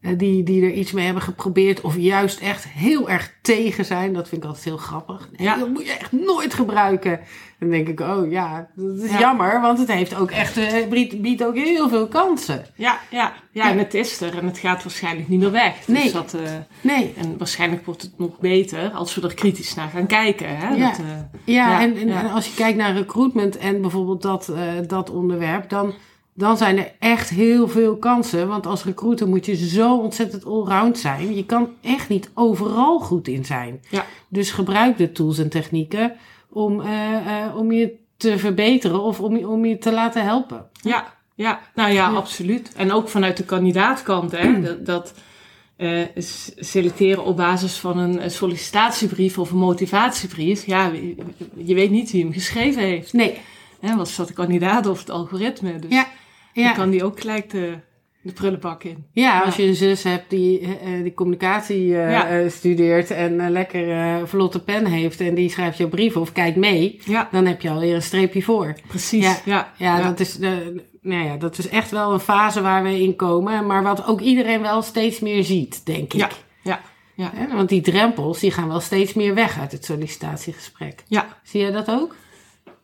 die, 0.00 0.42
die 0.42 0.62
er 0.62 0.72
iets 0.72 0.92
mee 0.92 1.04
hebben 1.04 1.22
geprobeerd, 1.22 1.80
of 1.80 1.96
juist 1.96 2.40
echt 2.40 2.68
heel 2.68 3.08
erg 3.10 3.34
tegen 3.42 3.84
zijn. 3.84 4.12
Dat 4.12 4.28
vind 4.28 4.42
ik 4.42 4.48
altijd 4.48 4.64
heel 4.66 4.76
grappig. 4.76 5.28
Nee, 5.36 5.46
Ja. 5.46 5.56
Dat 5.56 5.68
moet 5.68 5.86
je 5.86 5.92
echt 5.92 6.12
nooit 6.12 6.54
gebruiken. 6.54 7.20
Dan 7.58 7.70
denk 7.70 7.88
ik, 7.88 8.00
oh 8.00 8.30
ja, 8.30 8.68
dat 8.74 8.98
is 8.98 9.10
Ja. 9.10 9.18
jammer, 9.18 9.60
want 9.60 9.78
het 9.78 9.92
heeft 9.92 10.14
ook 10.14 10.30
echt, 10.30 10.56
eh, 10.56 10.88
biedt, 10.88 11.20
biedt 11.22 11.44
ook 11.44 11.54
heel 11.56 11.88
veel 11.88 12.08
kansen. 12.08 12.64
Ja, 12.74 12.98
ja, 13.10 13.32
ja, 13.52 13.70
en 13.70 13.78
het 13.78 13.94
is 13.94 14.20
er 14.20 14.38
en 14.38 14.46
het 14.46 14.58
gaat 14.58 14.82
waarschijnlijk 14.82 15.28
niet 15.28 15.40
meer 15.40 15.50
weg. 15.50 15.88
Nee. 15.88 16.02
Dus 16.02 16.12
dat, 16.12 16.34
eh, 16.34 16.50
Nee. 16.80 17.12
en 17.16 17.38
waarschijnlijk 17.38 17.86
wordt 17.86 18.02
het 18.02 18.18
nog 18.18 18.38
beter 18.38 18.90
als 18.90 19.14
we 19.14 19.22
er 19.28 19.34
kritisch 19.34 19.74
naar 19.74 19.88
gaan 19.88 20.06
kijken. 20.06 20.56
Hè? 20.58 20.68
Ja. 20.74 20.88
Dat, 20.90 20.98
eh, 20.98 21.04
Ja, 21.54 21.80
en, 21.80 21.96
en 21.96 22.30
als 22.30 22.46
je 22.46 22.54
kijkt 22.54 22.78
naar 22.78 22.94
recruitment 22.96 23.56
en 23.56 23.80
bijvoorbeeld 23.80 24.22
dat, 24.22 24.48
eh, 24.48 24.62
dat 24.86 25.10
onderwerp, 25.10 25.68
dan, 25.68 25.94
dan 26.38 26.56
zijn 26.56 26.78
er 26.78 26.92
echt 26.98 27.28
heel 27.28 27.68
veel 27.68 27.96
kansen. 27.96 28.48
Want 28.48 28.66
als 28.66 28.84
recruiter 28.84 29.28
moet 29.28 29.46
je 29.46 29.56
zo 29.56 29.96
ontzettend 29.96 30.44
allround 30.44 30.98
zijn. 30.98 31.34
Je 31.34 31.44
kan 31.44 31.68
echt 31.82 32.08
niet 32.08 32.30
overal 32.34 32.98
goed 33.00 33.28
in 33.28 33.44
zijn. 33.44 33.80
Ja. 33.90 34.04
Dus 34.28 34.50
gebruik 34.50 34.96
de 34.98 35.12
tools 35.12 35.38
en 35.38 35.48
technieken 35.48 36.12
om, 36.48 36.80
eh, 36.80 37.44
eh, 37.44 37.56
om 37.56 37.72
je 37.72 37.94
te 38.16 38.38
verbeteren 38.38 39.02
of 39.02 39.20
om 39.20 39.36
je, 39.36 39.48
om 39.48 39.64
je 39.64 39.78
te 39.78 39.92
laten 39.92 40.24
helpen. 40.24 40.66
Ja, 40.82 41.14
ja, 41.34 41.60
nou 41.74 41.92
ja, 41.92 42.10
Ja. 42.10 42.16
absoluut. 42.16 42.72
En 42.76 42.92
ook 42.92 43.08
vanuit 43.08 43.36
de 43.36 43.44
kandidaatkant, 43.44 44.32
hè, 44.32 44.60
dat, 44.60 44.86
dat 44.86 45.14
eh, 45.76 46.02
selecteren 46.56 47.24
op 47.24 47.36
basis 47.36 47.76
van 47.78 47.98
een 47.98 48.30
sollicitatiebrief 48.30 49.38
of 49.38 49.50
een 49.50 49.58
motivatiebrief. 49.58 50.66
Ja, 50.66 50.86
je, 50.86 51.14
je 51.56 51.74
weet 51.74 51.90
niet 51.90 52.10
wie 52.10 52.22
hem 52.22 52.32
geschreven 52.32 52.82
heeft. 52.82 53.12
Nee, 53.12 53.38
Hè, 53.80 53.96
was 53.96 54.16
dat 54.16 54.28
de 54.28 54.34
kandidaat 54.34 54.86
of 54.86 54.98
het 54.98 55.10
algoritme? 55.10 55.78
Dus 55.78 55.90
ja. 55.90 56.06
Dan 56.58 56.66
ja. 56.70 56.72
kan 56.72 56.90
die 56.90 57.04
ook 57.04 57.20
gelijk 57.20 57.50
de, 57.50 57.78
de 58.22 58.32
prullenbak 58.32 58.84
in. 58.84 59.04
Ja, 59.12 59.40
als 59.40 59.56
je 59.56 59.62
een 59.62 59.74
zus 59.74 60.02
hebt 60.02 60.30
die, 60.30 60.60
eh, 60.60 61.02
die 61.02 61.14
communicatie 61.14 61.94
eh, 61.96 62.44
eh, 62.44 62.50
studeert 62.50 63.10
en 63.10 63.40
een 63.40 63.50
lekker 63.50 63.90
eh, 63.90 64.16
vlotte 64.24 64.62
pen 64.62 64.86
heeft 64.86 65.20
en 65.20 65.34
die 65.34 65.50
schrijft 65.50 65.78
je 65.78 65.88
brief 65.88 66.16
of 66.16 66.32
kijkt 66.32 66.56
mee, 66.56 67.00
dan 67.30 67.46
heb 67.46 67.60
je 67.60 67.70
alweer 67.70 67.94
een 67.94 68.02
streepje 68.02 68.42
voor. 68.42 68.74
precies. 68.88 69.42
Ja. 69.44 69.72
Ja, 69.76 70.02
Dat, 70.02 70.20
is, 70.20 70.38
nou 71.00 71.24
ja, 71.24 71.36
dat 71.36 71.58
is 71.58 71.68
echt 71.68 71.90
wel 71.90 72.12
een 72.12 72.20
fase 72.20 72.60
waar 72.60 72.82
we 72.82 73.00
in 73.02 73.16
komen, 73.16 73.66
maar 73.66 73.82
wat 73.82 74.06
ook 74.06 74.20
iedereen 74.20 74.60
wel 74.62 74.82
steeds 74.82 75.20
meer 75.20 75.44
ziet, 75.44 75.86
denk 75.86 76.12
ik. 76.12 76.30
Ja, 76.62 76.80
ja, 77.14 77.32
Want 77.54 77.68
die 77.68 77.80
drempels 77.80 78.40
die 78.40 78.50
gaan 78.50 78.68
wel 78.68 78.80
steeds 78.80 79.14
meer 79.14 79.34
weg 79.34 79.58
uit 79.60 79.72
het 79.72 79.84
sollicitatiegesprek. 79.84 81.02
ja. 81.08 81.26
Zie 81.42 81.60
jij 81.60 81.70
dat 81.70 81.90
ook? 81.90 82.14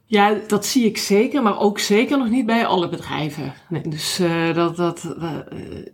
Ja, 0.07 0.37
dat 0.47 0.67
zie 0.67 0.85
ik 0.85 0.99
zeker, 0.99 1.43
maar 1.43 1.61
ook 1.61 1.79
zeker 1.79 2.19
nog 2.19 2.29
niet 2.29 2.47
bij 2.47 2.67
alle 2.67 2.89
bedrijven. 2.89 3.55
Nee. 3.69 3.83
Dus 3.89 4.19
eh, 4.19 4.55
dat, 4.55 4.77
dat, 4.77 5.15
eh, 5.21 5.31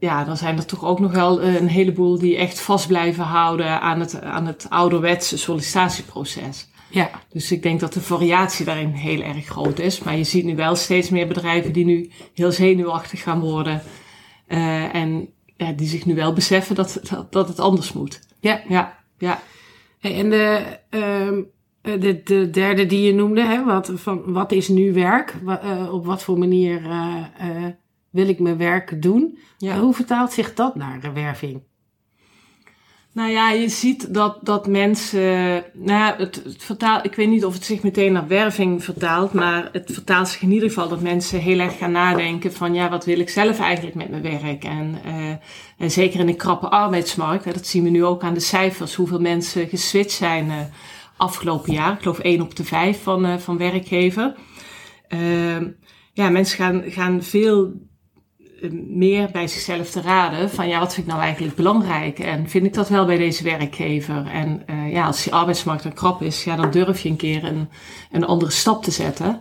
ja, 0.01 0.25
dan 0.25 0.37
zijn 0.37 0.57
er 0.57 0.67
toch 0.67 0.85
ook 0.85 1.01
nog 1.01 1.13
wel 1.13 1.41
eh, 1.41 1.55
een 1.55 1.69
heleboel 1.69 2.19
die 2.19 2.37
echt 2.37 2.61
vast 2.61 2.87
blijven 2.87 3.25
houden 3.25 3.81
aan 3.81 4.01
het, 4.01 4.21
aan 4.21 4.47
het 4.47 4.67
ouderwetse 4.69 5.39
sollicitatieproces. 5.39 6.69
Ja. 6.91 7.11
Dus 7.29 7.53
ik 7.53 7.63
denk 7.63 7.81
dat 7.81 7.93
de 7.93 8.01
variatie 8.01 8.65
daarin 8.65 8.91
heel 8.91 9.23
erg 9.23 9.47
groot 9.47 9.79
is. 9.79 10.01
Maar 10.01 10.17
je 10.17 10.25
ziet 10.25 10.45
nu 10.45 10.57
wel 10.57 10.77
steeds 10.77 11.11
meer 11.11 11.27
bedrijven 11.29 11.73
die 11.73 11.85
nu 11.85 12.11
heel 12.35 12.53
zenuwachtig 12.53 13.23
gaan 13.23 13.41
worden. 13.41 13.83
en 14.93 15.29
ja, 15.57 15.73
die 15.73 15.89
zich 15.89 16.07
nu 16.07 16.15
wel 16.15 16.33
beseffen 16.33 16.75
dat, 16.75 17.01
dat, 17.11 17.33
dat 17.33 17.49
het 17.49 17.61
anders 17.61 17.93
moet. 17.93 18.21
Ja. 18.41 18.63
Ja, 18.69 18.99
ja. 19.19 19.41
Hey, 20.01 20.15
En 20.19 20.31
de, 20.31 20.79
ehm, 20.91 21.35
eh, 21.35 21.45
de, 21.83 22.21
de 22.25 22.51
derde 22.51 22.87
die 22.87 23.03
je 23.03 23.15
noemde, 23.15 23.43
hè, 23.43 23.65
wat, 23.65 23.93
van, 23.95 24.33
wat 24.33 24.53
is 24.53 24.69
nu 24.69 24.93
werk? 24.93 25.35
Eh, 25.47 25.93
op 25.93 26.05
wat 26.05 26.23
voor 26.23 26.39
manier 26.39 26.85
eh, 26.85 27.17
eh, 27.39 27.73
wil 28.11 28.29
ik 28.29 28.39
mijn 28.39 28.57
werk 28.57 29.03
doen. 29.03 29.39
Ja. 29.59 29.79
Hoe 29.79 29.95
vertaalt 29.95 30.33
zich 30.33 30.55
dat 30.55 30.75
naar 30.75 31.11
werving? 31.15 31.63
Nou 33.13 33.31
ja, 33.31 33.51
je 33.51 33.69
ziet 33.69 34.15
dat, 34.15 34.39
dat 34.43 34.67
mensen. 34.67 35.65
Nou 35.73 35.99
ja, 35.99 36.15
het, 36.19 36.43
het 36.45 36.63
vertaalt, 36.63 37.05
ik 37.05 37.15
weet 37.15 37.29
niet 37.29 37.45
of 37.45 37.55
het 37.55 37.65
zich 37.65 37.83
meteen 37.83 38.13
naar 38.13 38.29
werving 38.29 38.85
vertaalt, 38.85 39.33
maar 39.33 39.69
het 39.73 39.91
vertaalt 39.93 40.29
zich 40.29 40.43
in 40.43 40.53
ieder 40.53 40.69
geval 40.69 40.89
dat 40.89 41.01
mensen 41.01 41.41
heel 41.41 41.59
erg 41.59 41.79
gaan 41.79 41.93
nadenken 41.93 42.53
van 42.53 42.75
ja, 42.75 42.91
wat 42.91 43.05
wil 43.05 43.19
ik 43.19 43.29
zelf 43.29 43.61
eigenlijk 43.61 43.97
met 43.97 44.11
mijn 44.11 44.23
werk? 44.23 44.65
En, 44.65 44.99
uh, 45.07 45.31
en 45.79 45.91
zeker 45.91 46.21
in 46.21 46.29
een 46.29 46.37
krappe 46.37 46.69
arbeidsmarkt, 46.69 47.45
hè, 47.45 47.53
dat 47.53 47.67
zien 47.67 47.85
we 47.85 47.91
nu 47.91 48.05
ook 48.05 48.23
aan 48.23 48.35
de 48.35 48.41
cijfers, 48.41 48.95
hoeveel 48.95 49.21
mensen 49.21 49.69
geswitcht 49.69 50.17
zijn 50.17 50.47
uh, 50.47 50.61
afgelopen 51.21 51.73
jaar. 51.73 51.93
Ik 51.93 52.03
geloof 52.03 52.19
1 52.19 52.41
op 52.41 52.57
de 52.57 52.65
5 52.65 53.03
van, 53.03 53.27
uh, 53.27 53.37
van 53.37 53.59
werkgever. 53.59 54.35
ja, 56.13 56.29
mensen 56.29 56.57
gaan, 56.57 56.83
gaan 56.87 57.23
veel 57.23 57.73
meer 58.69 59.29
bij 59.33 59.49
zichzelf 59.49 59.91
te 59.91 60.01
raden 60.01 60.51
van 60.51 60.69
ja, 60.69 60.79
wat 60.79 60.95
vind 60.95 61.07
ik 61.07 61.13
nou 61.13 61.25
eigenlijk 61.25 61.57
belangrijk 61.57 62.19
en 62.19 62.49
vind 62.49 62.67
ik 62.67 62.75
dat 62.75 62.89
wel 62.89 63.07
bij 63.07 63.17
deze 63.17 63.45
werkgever? 63.45 64.27
En 64.27 64.63
uh, 64.67 64.93
ja, 64.93 65.07
als 65.07 65.23
die 65.25 65.35
arbeidsmarkt 65.35 65.85
een 65.85 65.93
krap 65.93 66.23
is, 66.23 66.45
ja, 66.45 66.57
dan 66.57 66.71
durf 66.71 67.01
je 67.01 67.09
een 67.09 67.17
keer 67.17 67.45
een, 67.45 67.69
een 68.11 68.25
andere 68.25 68.51
stap 68.51 68.83
te 68.83 68.91
zetten. 68.91 69.41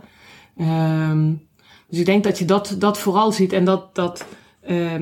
Um, 0.58 1.48
dus 1.88 2.00
ik 2.00 2.06
denk 2.06 2.24
dat 2.24 2.38
je 2.38 2.46
dat, 2.46 2.76
dat 2.80 3.00
vooral 3.00 3.32
ziet 3.32 3.54
en 3.54 3.66
dat, 3.66 3.96
dat 3.96 4.26
uh, 4.70 4.94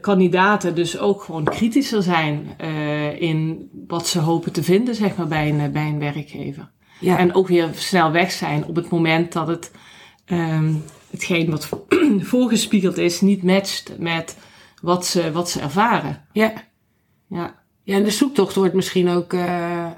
kandidaten 0.00 0.74
dus 0.74 0.98
ook 0.98 1.22
gewoon 1.22 1.44
kritischer 1.44 2.02
zijn 2.02 2.56
uh, 2.60 3.20
in 3.20 3.68
wat 3.86 4.06
ze 4.06 4.18
hopen 4.18 4.52
te 4.52 4.62
vinden, 4.62 4.94
zeg 4.94 5.16
maar, 5.16 5.28
bij 5.28 5.48
een, 5.48 5.72
bij 5.72 5.86
een 5.86 5.98
werkgever. 5.98 6.70
Ja. 7.00 7.18
En 7.18 7.34
ook 7.34 7.48
weer 7.48 7.68
snel 7.74 8.10
weg 8.10 8.30
zijn 8.30 8.64
op 8.64 8.76
het 8.76 8.88
moment 8.88 9.32
dat 9.32 9.46
het 9.46 9.70
um, 10.26 10.84
hetgeen 11.10 11.50
wat 11.50 11.68
voorgespiegeld 12.32 12.98
is 12.98 13.20
niet 13.20 13.42
matcht 13.42 13.98
met 13.98 14.38
wat 14.82 15.06
ze, 15.06 15.32
wat 15.32 15.50
ze 15.50 15.60
ervaren. 15.60 16.26
Ja. 16.32 16.52
ja. 17.28 17.64
Ja, 17.82 17.96
en 17.96 18.04
de 18.04 18.10
zoektocht 18.10 18.54
wordt 18.54 18.74
misschien 18.74 19.08
ook 19.08 19.32
uh, 19.32 19.90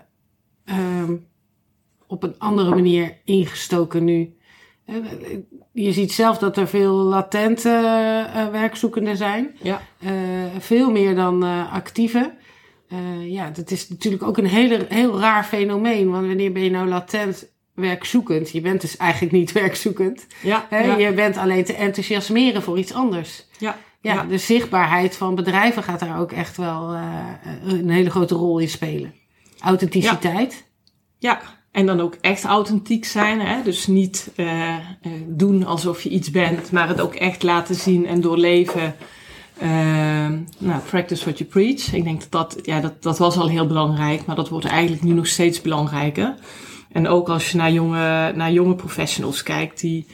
um, 0.64 1.26
op 2.06 2.22
een 2.22 2.38
andere 2.38 2.70
manier 2.70 3.16
ingestoken 3.24 4.04
nu. 4.04 4.36
Je 5.72 5.92
ziet 5.92 6.12
zelf 6.12 6.38
dat 6.38 6.56
er 6.56 6.68
veel 6.68 6.94
latente 6.94 7.68
uh, 7.68 8.48
werkzoekenden 8.48 9.16
zijn. 9.16 9.56
Ja. 9.62 9.82
Uh, 10.00 10.10
veel 10.58 10.90
meer 10.90 11.14
dan 11.14 11.42
actieve. 11.70 12.34
ja, 13.20 13.50
dat 13.50 13.70
is 13.70 13.88
natuurlijk 13.88 14.22
ook 14.22 14.38
een 14.38 14.46
hele, 14.46 14.86
heel 14.88 15.20
raar 15.20 15.44
fenomeen. 15.44 16.10
Want 16.10 16.26
wanneer 16.26 16.52
ben 16.52 16.62
je 16.62 16.70
nou 16.70 16.88
latent 16.88 17.48
werkzoekend. 17.74 18.50
Je 18.50 18.60
bent 18.60 18.80
dus 18.80 18.96
eigenlijk 18.96 19.32
niet 19.32 19.52
werkzoekend. 19.62 20.26
Ja, 20.42 20.66
He, 20.68 20.78
ja. 20.78 20.96
Je 20.96 21.12
bent 21.12 21.36
alleen 21.36 21.64
te 21.64 21.74
enthousiasmeren 21.74 22.62
voor 22.62 22.78
iets 22.78 22.92
anders. 22.92 23.46
Ja, 23.58 23.76
ja, 24.00 24.14
ja. 24.14 24.24
de 24.24 24.38
zichtbaarheid 24.38 25.16
van 25.16 25.34
bedrijven 25.34 25.82
gaat 25.82 26.00
daar 26.00 26.20
ook 26.20 26.32
echt 26.32 26.56
wel 26.56 26.94
uh, 26.94 27.00
een 27.64 27.90
hele 27.90 28.10
grote 28.10 28.34
rol 28.34 28.58
in 28.58 28.68
spelen. 28.68 29.14
Authenticiteit. 29.60 30.64
Ja. 31.18 31.40
En 31.78 31.86
dan 31.86 32.00
ook 32.00 32.16
echt 32.20 32.44
authentiek 32.44 33.04
zijn. 33.04 33.40
Hè? 33.40 33.62
Dus 33.62 33.86
niet 33.86 34.32
uh, 34.36 34.46
uh, 34.46 35.12
doen 35.26 35.66
alsof 35.66 36.02
je 36.02 36.08
iets 36.08 36.30
bent, 36.30 36.70
maar 36.72 36.88
het 36.88 37.00
ook 37.00 37.14
echt 37.14 37.42
laten 37.42 37.74
zien 37.74 38.06
en 38.06 38.20
doorleven. 38.20 38.94
nou, 40.58 40.80
practice 40.90 41.24
what 41.24 41.38
you 41.38 41.50
preach. 41.50 41.92
Ik 41.92 42.04
denk 42.04 42.20
dat 42.20 42.30
dat, 42.30 42.66
ja, 42.66 42.80
dat 42.80 43.02
dat 43.02 43.18
was 43.18 43.36
al 43.36 43.48
heel 43.48 43.66
belangrijk, 43.66 44.26
maar 44.26 44.36
dat 44.36 44.48
wordt 44.48 44.66
eigenlijk 44.66 45.02
nu 45.02 45.12
nog 45.12 45.26
steeds 45.26 45.60
belangrijker. 45.60 46.34
En 46.92 47.08
ook 47.08 47.28
als 47.28 47.50
je 47.50 47.56
naar 47.56 47.72
jonge, 47.72 48.32
naar 48.34 48.52
jonge 48.52 48.74
professionals 48.74 49.42
kijkt, 49.42 49.80
die 49.80 50.06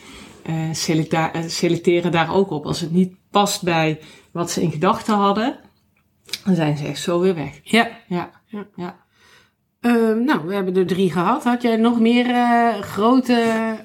uh, 0.46 0.54
selecta- 0.72 1.32
selecteren 1.46 2.12
daar 2.12 2.34
ook 2.34 2.50
op. 2.50 2.66
Als 2.66 2.80
het 2.80 2.92
niet 2.92 3.14
past 3.30 3.62
bij 3.62 4.00
wat 4.32 4.50
ze 4.50 4.62
in 4.62 4.70
gedachten 4.70 5.14
hadden, 5.14 5.58
dan 6.44 6.54
zijn 6.54 6.76
ze 6.76 6.86
echt 6.86 7.00
zo 7.00 7.20
weer 7.20 7.34
weg. 7.34 7.60
Ja. 7.62 7.88
Ja. 8.08 8.30
ja. 8.46 8.66
ja. 8.76 9.03
Uh, 9.86 10.24
nou, 10.24 10.46
we 10.46 10.54
hebben 10.54 10.76
er 10.76 10.86
drie 10.86 11.10
gehad. 11.10 11.44
Had 11.44 11.62
jij 11.62 11.76
nog 11.76 12.00
meer 12.00 12.26
uh, 12.26 12.74
grote, 12.74 13.76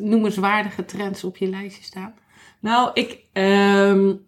noemenswaardige 0.00 0.84
trends 0.84 1.24
op 1.24 1.36
je 1.36 1.48
lijstje 1.48 1.84
staan? 1.84 2.14
Nou, 2.60 2.90
ik 2.94 3.18
um, 3.32 4.26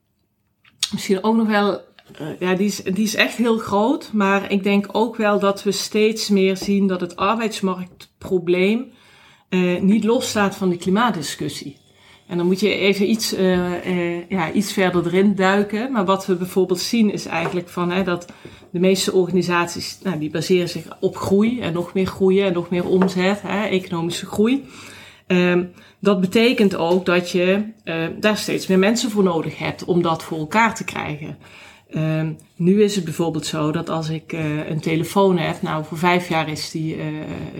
misschien 0.92 1.22
ook 1.22 1.36
nog 1.36 1.46
wel 1.46 1.80
uh, 2.20 2.40
ja, 2.40 2.54
die 2.54 2.66
is, 2.66 2.82
die 2.82 3.04
is 3.04 3.14
echt 3.14 3.36
heel 3.36 3.58
groot. 3.58 4.12
Maar 4.12 4.50
ik 4.52 4.62
denk 4.62 4.88
ook 4.92 5.16
wel 5.16 5.38
dat 5.38 5.62
we 5.62 5.72
steeds 5.72 6.28
meer 6.28 6.56
zien 6.56 6.86
dat 6.86 7.00
het 7.00 7.16
arbeidsmarktprobleem 7.16 8.92
uh, 9.50 9.80
niet 9.80 10.04
losstaat 10.04 10.56
van 10.56 10.68
de 10.68 10.76
klimaatdiscussie. 10.76 11.76
En 12.28 12.36
dan 12.36 12.46
moet 12.46 12.60
je 12.60 12.74
even 12.74 13.10
iets, 13.10 13.38
uh, 13.38 14.28
ja, 14.28 14.52
iets 14.52 14.72
verder 14.72 15.06
erin 15.06 15.34
duiken. 15.34 15.92
Maar 15.92 16.04
wat 16.04 16.26
we 16.26 16.34
bijvoorbeeld 16.34 16.80
zien 16.80 17.12
is 17.12 17.26
eigenlijk 17.26 17.68
van, 17.68 17.90
hè, 17.90 18.02
dat 18.02 18.32
de 18.70 18.78
meeste 18.78 19.12
organisaties 19.12 19.98
nou, 20.02 20.18
die 20.18 20.30
baseren 20.30 20.68
zich 20.68 20.84
op 21.00 21.16
groei 21.16 21.60
en 21.60 21.72
nog 21.72 21.94
meer 21.94 22.06
groeien 22.06 22.46
en 22.46 22.52
nog 22.52 22.70
meer 22.70 22.86
omzet, 22.86 23.42
hè, 23.42 23.66
economische 23.66 24.26
groei. 24.26 24.64
Um, 25.26 25.70
dat 26.00 26.20
betekent 26.20 26.76
ook 26.76 27.06
dat 27.06 27.30
je 27.30 27.62
daar 28.20 28.36
steeds 28.36 28.66
meer 28.66 28.78
mensen 28.78 29.10
voor 29.10 29.22
nodig 29.22 29.58
hebt 29.58 29.84
om 29.84 30.02
dat 30.02 30.22
voor 30.22 30.38
elkaar 30.38 30.74
te 30.74 30.84
krijgen. 30.84 31.38
Um, 31.90 32.36
nu 32.56 32.82
is 32.82 32.94
het 32.94 33.04
bijvoorbeeld 33.04 33.46
zo 33.46 33.72
dat 33.72 33.90
als 33.90 34.08
ik 34.08 34.32
een 34.68 34.80
telefoon 34.80 35.38
heb, 35.38 35.62
nou 35.62 35.84
voor 35.84 35.98
vijf 35.98 36.28
jaar 36.28 36.48
is 36.48 36.70
die 36.70 36.96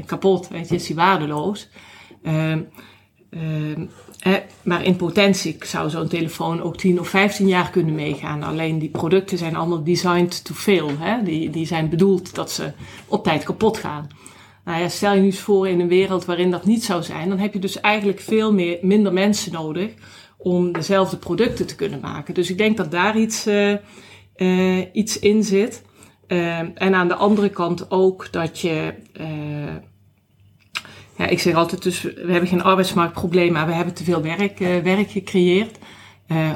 kapot, 0.07 0.49
weet 0.49 0.69
je, 0.69 0.75
is 0.75 0.87
die 0.87 0.97
waardeloos. 0.97 1.69
Um, 2.27 2.69
eh, 3.31 4.35
maar 4.63 4.85
in 4.85 4.97
potentie 4.97 5.57
zou 5.61 5.91
zo'n 5.91 6.09
telefoon 6.09 6.63
ook 6.63 6.77
10 6.77 7.01
of 7.01 7.09
15 7.09 7.49
jaar 7.49 7.71
kunnen 7.71 7.95
meegaan. 7.95 8.43
Alleen 8.43 8.79
die 8.79 8.89
producten 8.89 9.39
zijn 9.39 9.57
allemaal 9.57 9.85
designed 9.85 10.45
to 10.45 10.55
fail. 10.55 10.91
Hè? 10.99 11.23
Die, 11.23 11.51
die 11.51 11.67
zijn 11.67 11.89
bedoeld 11.89 12.35
dat 12.35 12.51
ze 12.51 12.73
op 13.07 13.25
tijd 13.25 13.45
kapot 13.45 13.77
gaan. 13.77 14.09
Nou 14.65 14.81
ja, 14.81 14.89
stel 14.89 15.15
je 15.15 15.21
nu 15.21 15.27
eens 15.27 15.39
voor 15.39 15.69
in 15.69 15.81
een 15.81 15.89
wereld 15.89 16.25
waarin 16.25 16.51
dat 16.51 16.67
niet 16.67 16.85
zou 16.85 17.03
zijn, 17.03 17.29
dan 17.29 17.39
heb 17.39 17.53
je 17.53 17.59
dus 17.59 17.81
eigenlijk 17.81 18.21
veel 18.21 18.53
meer, 18.53 18.79
minder 18.83 19.13
mensen 19.13 19.53
nodig 19.53 19.91
om 20.37 20.73
dezelfde 20.73 21.17
producten 21.17 21.67
te 21.67 21.75
kunnen 21.75 22.01
maken. 22.01 22.35
Dus 22.35 22.51
ik 22.51 22.59
denk 22.59 22.77
dat 22.77 22.91
daar 22.91 23.19
iets. 23.19 23.47
Uh, 23.47 23.75
uh, 24.39 24.85
iets 24.93 25.19
in 25.19 25.45
zit. 25.45 25.83
Uh, 26.29 26.59
en 26.59 26.95
aan 26.95 27.09
de 27.09 27.15
andere 27.15 27.49
kant 27.49 27.91
ook 27.91 28.33
dat 28.33 28.61
je, 28.61 28.95
uh, 29.21 29.27
ja, 31.19 31.27
ik 31.27 31.41
zeg 31.41 31.55
altijd 31.55 31.83
dus, 31.83 32.03
we 32.03 32.33
hebben 32.33 32.49
geen 32.49 32.63
arbeidsmarktprobleem, 32.63 33.53
maar 33.53 33.67
we 33.67 33.73
hebben 33.73 33.95
te 33.95 34.05
veel 34.05 34.23
werk, 34.23 34.59
werk 34.83 35.11
gecreëerd. 35.11 35.79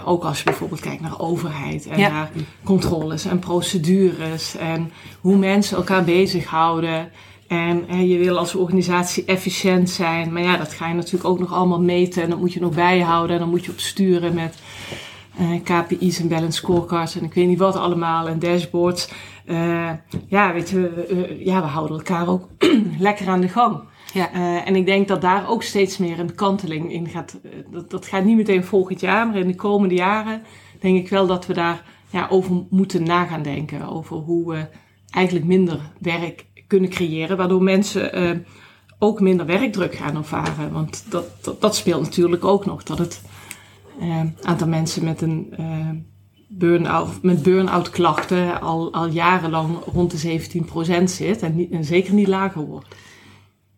ook 0.04 0.25
als 0.25 0.38
je 0.38 0.45
bijvoorbeeld 0.45 0.81
kijkt 0.81 1.00
naar 1.00 1.21
overheid 1.21 1.87
en 1.87 1.99
ja. 1.99 2.09
naar 2.11 2.31
controles 2.64 3.25
en 3.25 3.38
procedures 3.38 4.57
en 4.57 4.92
hoe 5.21 5.37
mensen 5.37 5.76
elkaar 5.76 6.04
bezighouden. 6.04 7.11
En 7.49 8.07
je 8.09 8.19
wil 8.19 8.38
als 8.38 8.54
organisatie 8.54 9.25
efficiënt 9.25 9.90
zijn, 9.90 10.33
maar 10.33 10.42
ja, 10.42 10.57
dat 10.57 10.73
ga 10.73 10.88
je 10.88 10.95
natuurlijk 10.95 11.25
ook 11.25 11.38
nog 11.38 11.52
allemaal 11.52 11.81
meten 11.81 12.23
en 12.23 12.31
dat 12.31 12.38
moet 12.38 12.52
je 12.52 12.61
nog 12.61 12.75
bijhouden 12.75 13.35
en 13.35 13.38
dan 13.40 13.50
moet 13.50 13.64
je 13.64 13.71
op 13.71 13.78
sturen 13.78 14.35
met 14.35 14.54
uh, 15.40 15.61
KPI's 15.62 16.21
en 16.21 16.28
balance 16.28 16.59
scorecards 16.59 17.16
en 17.16 17.25
ik 17.25 17.35
weet 17.35 17.47
niet 17.47 17.59
wat 17.59 17.76
allemaal 17.76 18.28
en 18.28 18.38
dashboards. 18.38 19.09
Uh, 19.47 19.90
ja, 20.26 20.52
weet 20.52 20.71
je, 20.71 21.07
uh, 21.11 21.47
ja, 21.47 21.61
we 21.61 21.66
houden 21.66 21.97
elkaar 21.97 22.28
ook 22.28 22.49
lekker 22.99 23.28
aan 23.28 23.40
de 23.40 23.49
gang. 23.49 23.81
Ja. 24.12 24.33
en 24.64 24.76
ik 24.76 24.87
denk 24.87 25.09
dat 25.09 25.21
daar 25.21 25.49
ook 25.49 25.62
steeds 25.62 25.99
meer 25.99 26.19
een 26.19 26.35
kanteling 26.35 26.92
in 26.92 27.09
gaat. 27.09 27.40
Dat, 27.71 27.90
dat 27.90 28.07
gaat 28.07 28.25
niet 28.25 28.37
meteen 28.37 28.64
volgend 28.64 29.00
jaar, 29.00 29.26
maar 29.26 29.37
in 29.37 29.47
de 29.47 29.54
komende 29.54 29.95
jaren 29.95 30.42
denk 30.81 30.99
ik 30.99 31.09
wel 31.09 31.26
dat 31.26 31.47
we 31.47 31.52
daar 31.54 31.85
ja, 32.11 32.26
over 32.31 32.66
moeten 32.71 33.02
nagaan 33.02 33.42
denken. 33.42 33.88
Over 33.88 34.16
hoe 34.16 34.52
we 34.52 34.66
eigenlijk 35.11 35.47
minder 35.47 35.81
werk 35.99 36.47
kunnen 36.66 36.90
creëren, 36.90 37.37
waardoor 37.37 37.62
mensen 37.62 38.45
ook 38.99 39.21
minder 39.21 39.47
werkdruk 39.47 39.95
gaan 39.95 40.16
ervaren. 40.16 40.73
Want 40.73 41.04
dat, 41.09 41.57
dat, 41.61 41.76
speelt 41.76 42.02
natuurlijk 42.02 42.45
ook 42.45 42.66
nog, 42.66 42.83
dat 42.83 42.99
het 42.99 43.23
aantal 44.42 44.69
mensen 44.69 45.04
met 45.04 45.23
een 45.23 45.54
burn-out, 46.49 47.23
met 47.23 47.42
burn-out 47.42 47.90
klachten 47.90 48.61
al, 48.61 48.92
al 48.92 49.07
jarenlang 49.07 49.78
rond 49.92 50.23
de 50.23 50.40
17% 51.00 51.04
zit 51.04 51.42
en 51.42 51.85
zeker 51.85 52.14
niet 52.14 52.28
lager 52.28 52.66
wordt. 52.66 52.95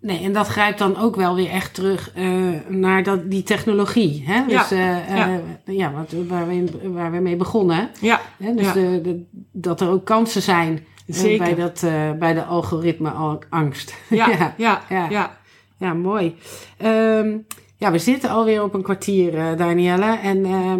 Nee, 0.04 0.22
en 0.22 0.32
dat 0.32 0.46
grijpt 0.46 0.78
dan 0.78 0.96
ook 0.96 1.16
wel 1.16 1.34
weer 1.34 1.50
echt 1.50 1.74
terug 1.74 2.12
uh, 2.16 2.50
naar 2.68 3.02
dat, 3.02 3.30
die 3.30 3.42
technologie. 3.42 4.22
Hè? 4.26 4.46
Dus, 4.46 4.68
ja, 4.68 5.02
ja. 5.16 5.40
ja 5.64 5.92
wat, 5.92 6.12
waar, 6.28 6.46
we, 6.46 6.90
waar 6.92 7.12
we 7.12 7.18
mee 7.18 7.36
begonnen. 7.36 7.90
Ja. 8.00 8.20
Hè? 8.38 8.54
Dus 8.54 8.66
ja. 8.66 8.72
de, 8.72 9.00
de, 9.02 9.24
dat 9.52 9.80
er 9.80 9.88
ook 9.88 10.04
kansen 10.04 10.42
zijn 10.42 10.86
Zeker. 11.06 11.44
bij, 11.44 11.54
dat, 11.54 11.80
bij 12.18 12.34
de 12.34 12.44
algoritme-angst. 12.44 13.94
Ja, 14.08 14.28
ja, 14.28 14.54
ja, 14.56 14.82
ja. 14.88 15.08
ja. 15.10 15.38
ja 15.78 15.94
mooi. 15.94 16.36
Um, 16.84 17.46
ja, 17.76 17.90
we 17.90 17.98
zitten 17.98 18.30
alweer 18.30 18.62
op 18.62 18.74
een 18.74 18.82
kwartier, 18.82 19.56
Danielle. 19.56 20.18
En 20.18 20.38
uh, 20.38 20.74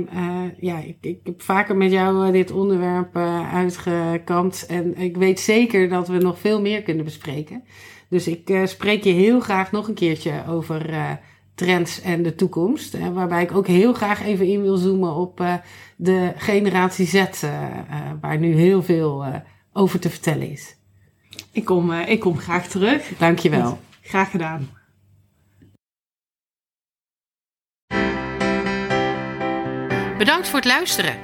ja, 0.59 0.78
ik, 0.78 0.97
ik, 1.00 1.19
heb 1.25 1.43
vaker 1.43 1.76
met 1.76 1.90
jou 1.90 2.33
dit 2.33 2.50
onderwerp 2.50 3.16
uitgekampt. 3.52 4.66
En 4.66 4.97
ik 4.97 5.16
weet 5.16 5.40
zeker 5.40 5.88
dat 5.88 6.09
we 6.09 6.19
nog 6.19 6.38
veel 6.38 6.61
meer 6.61 6.83
kunnen 6.83 7.04
bespreken. 7.04 7.62
Dus 8.14 8.28
ik 8.28 8.61
spreek 8.64 9.04
je 9.04 9.12
heel 9.12 9.40
graag 9.40 9.73
nog 9.73 9.88
een 9.88 9.94
keertje 9.94 10.44
over 10.49 10.90
trends 11.54 12.00
en 12.00 12.23
de 12.23 12.35
toekomst. 12.35 12.94
Uh, 12.94 13.09
waarbij 13.09 13.42
ik 13.42 13.52
ook 13.52 13.66
heel 13.66 13.92
graag 13.92 14.23
even 14.23 14.47
in 14.47 14.62
wil 14.62 14.76
zoomen 14.76 15.14
op 15.14 15.40
uh, 15.40 15.54
de 15.97 16.33
generatie 16.37 17.06
Z, 17.06 17.25
waar 18.21 18.38
nu 18.38 18.54
heel 18.54 18.83
veel 18.83 19.25
over 19.73 19.99
te 20.00 20.11
vertellen 20.11 20.50
is. 20.50 20.76
Ik 21.52 21.64
kom, 21.64 21.92
ik 21.92 22.21
kom 22.21 22.38
graag 22.38 22.66
terug. 22.66 23.09
Dankjewel. 23.18 23.78
Graag 24.00 24.30
gedaan. 24.30 24.68
Bedankt 30.18 30.49
voor 30.49 30.59
het 30.59 30.68
luisteren. 30.68 31.18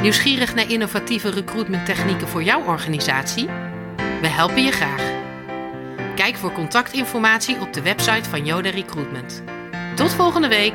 Nieuwsgierig 0.00 0.54
naar 0.54 0.70
innovatieve 0.70 1.30
recruitment 1.30 1.86
technieken 1.86 2.28
voor 2.28 2.42
jouw 2.42 2.64
organisatie? 2.66 3.46
We 4.20 4.28
helpen 4.28 4.62
je 4.62 4.70
graag. 4.70 5.21
Kijk 6.14 6.36
voor 6.36 6.52
contactinformatie 6.52 7.60
op 7.60 7.72
de 7.72 7.82
website 7.82 8.28
van 8.28 8.44
Yoda 8.44 8.70
Recruitment. 8.70 9.42
Tot 9.94 10.10
volgende 10.10 10.48
week! 10.48 10.74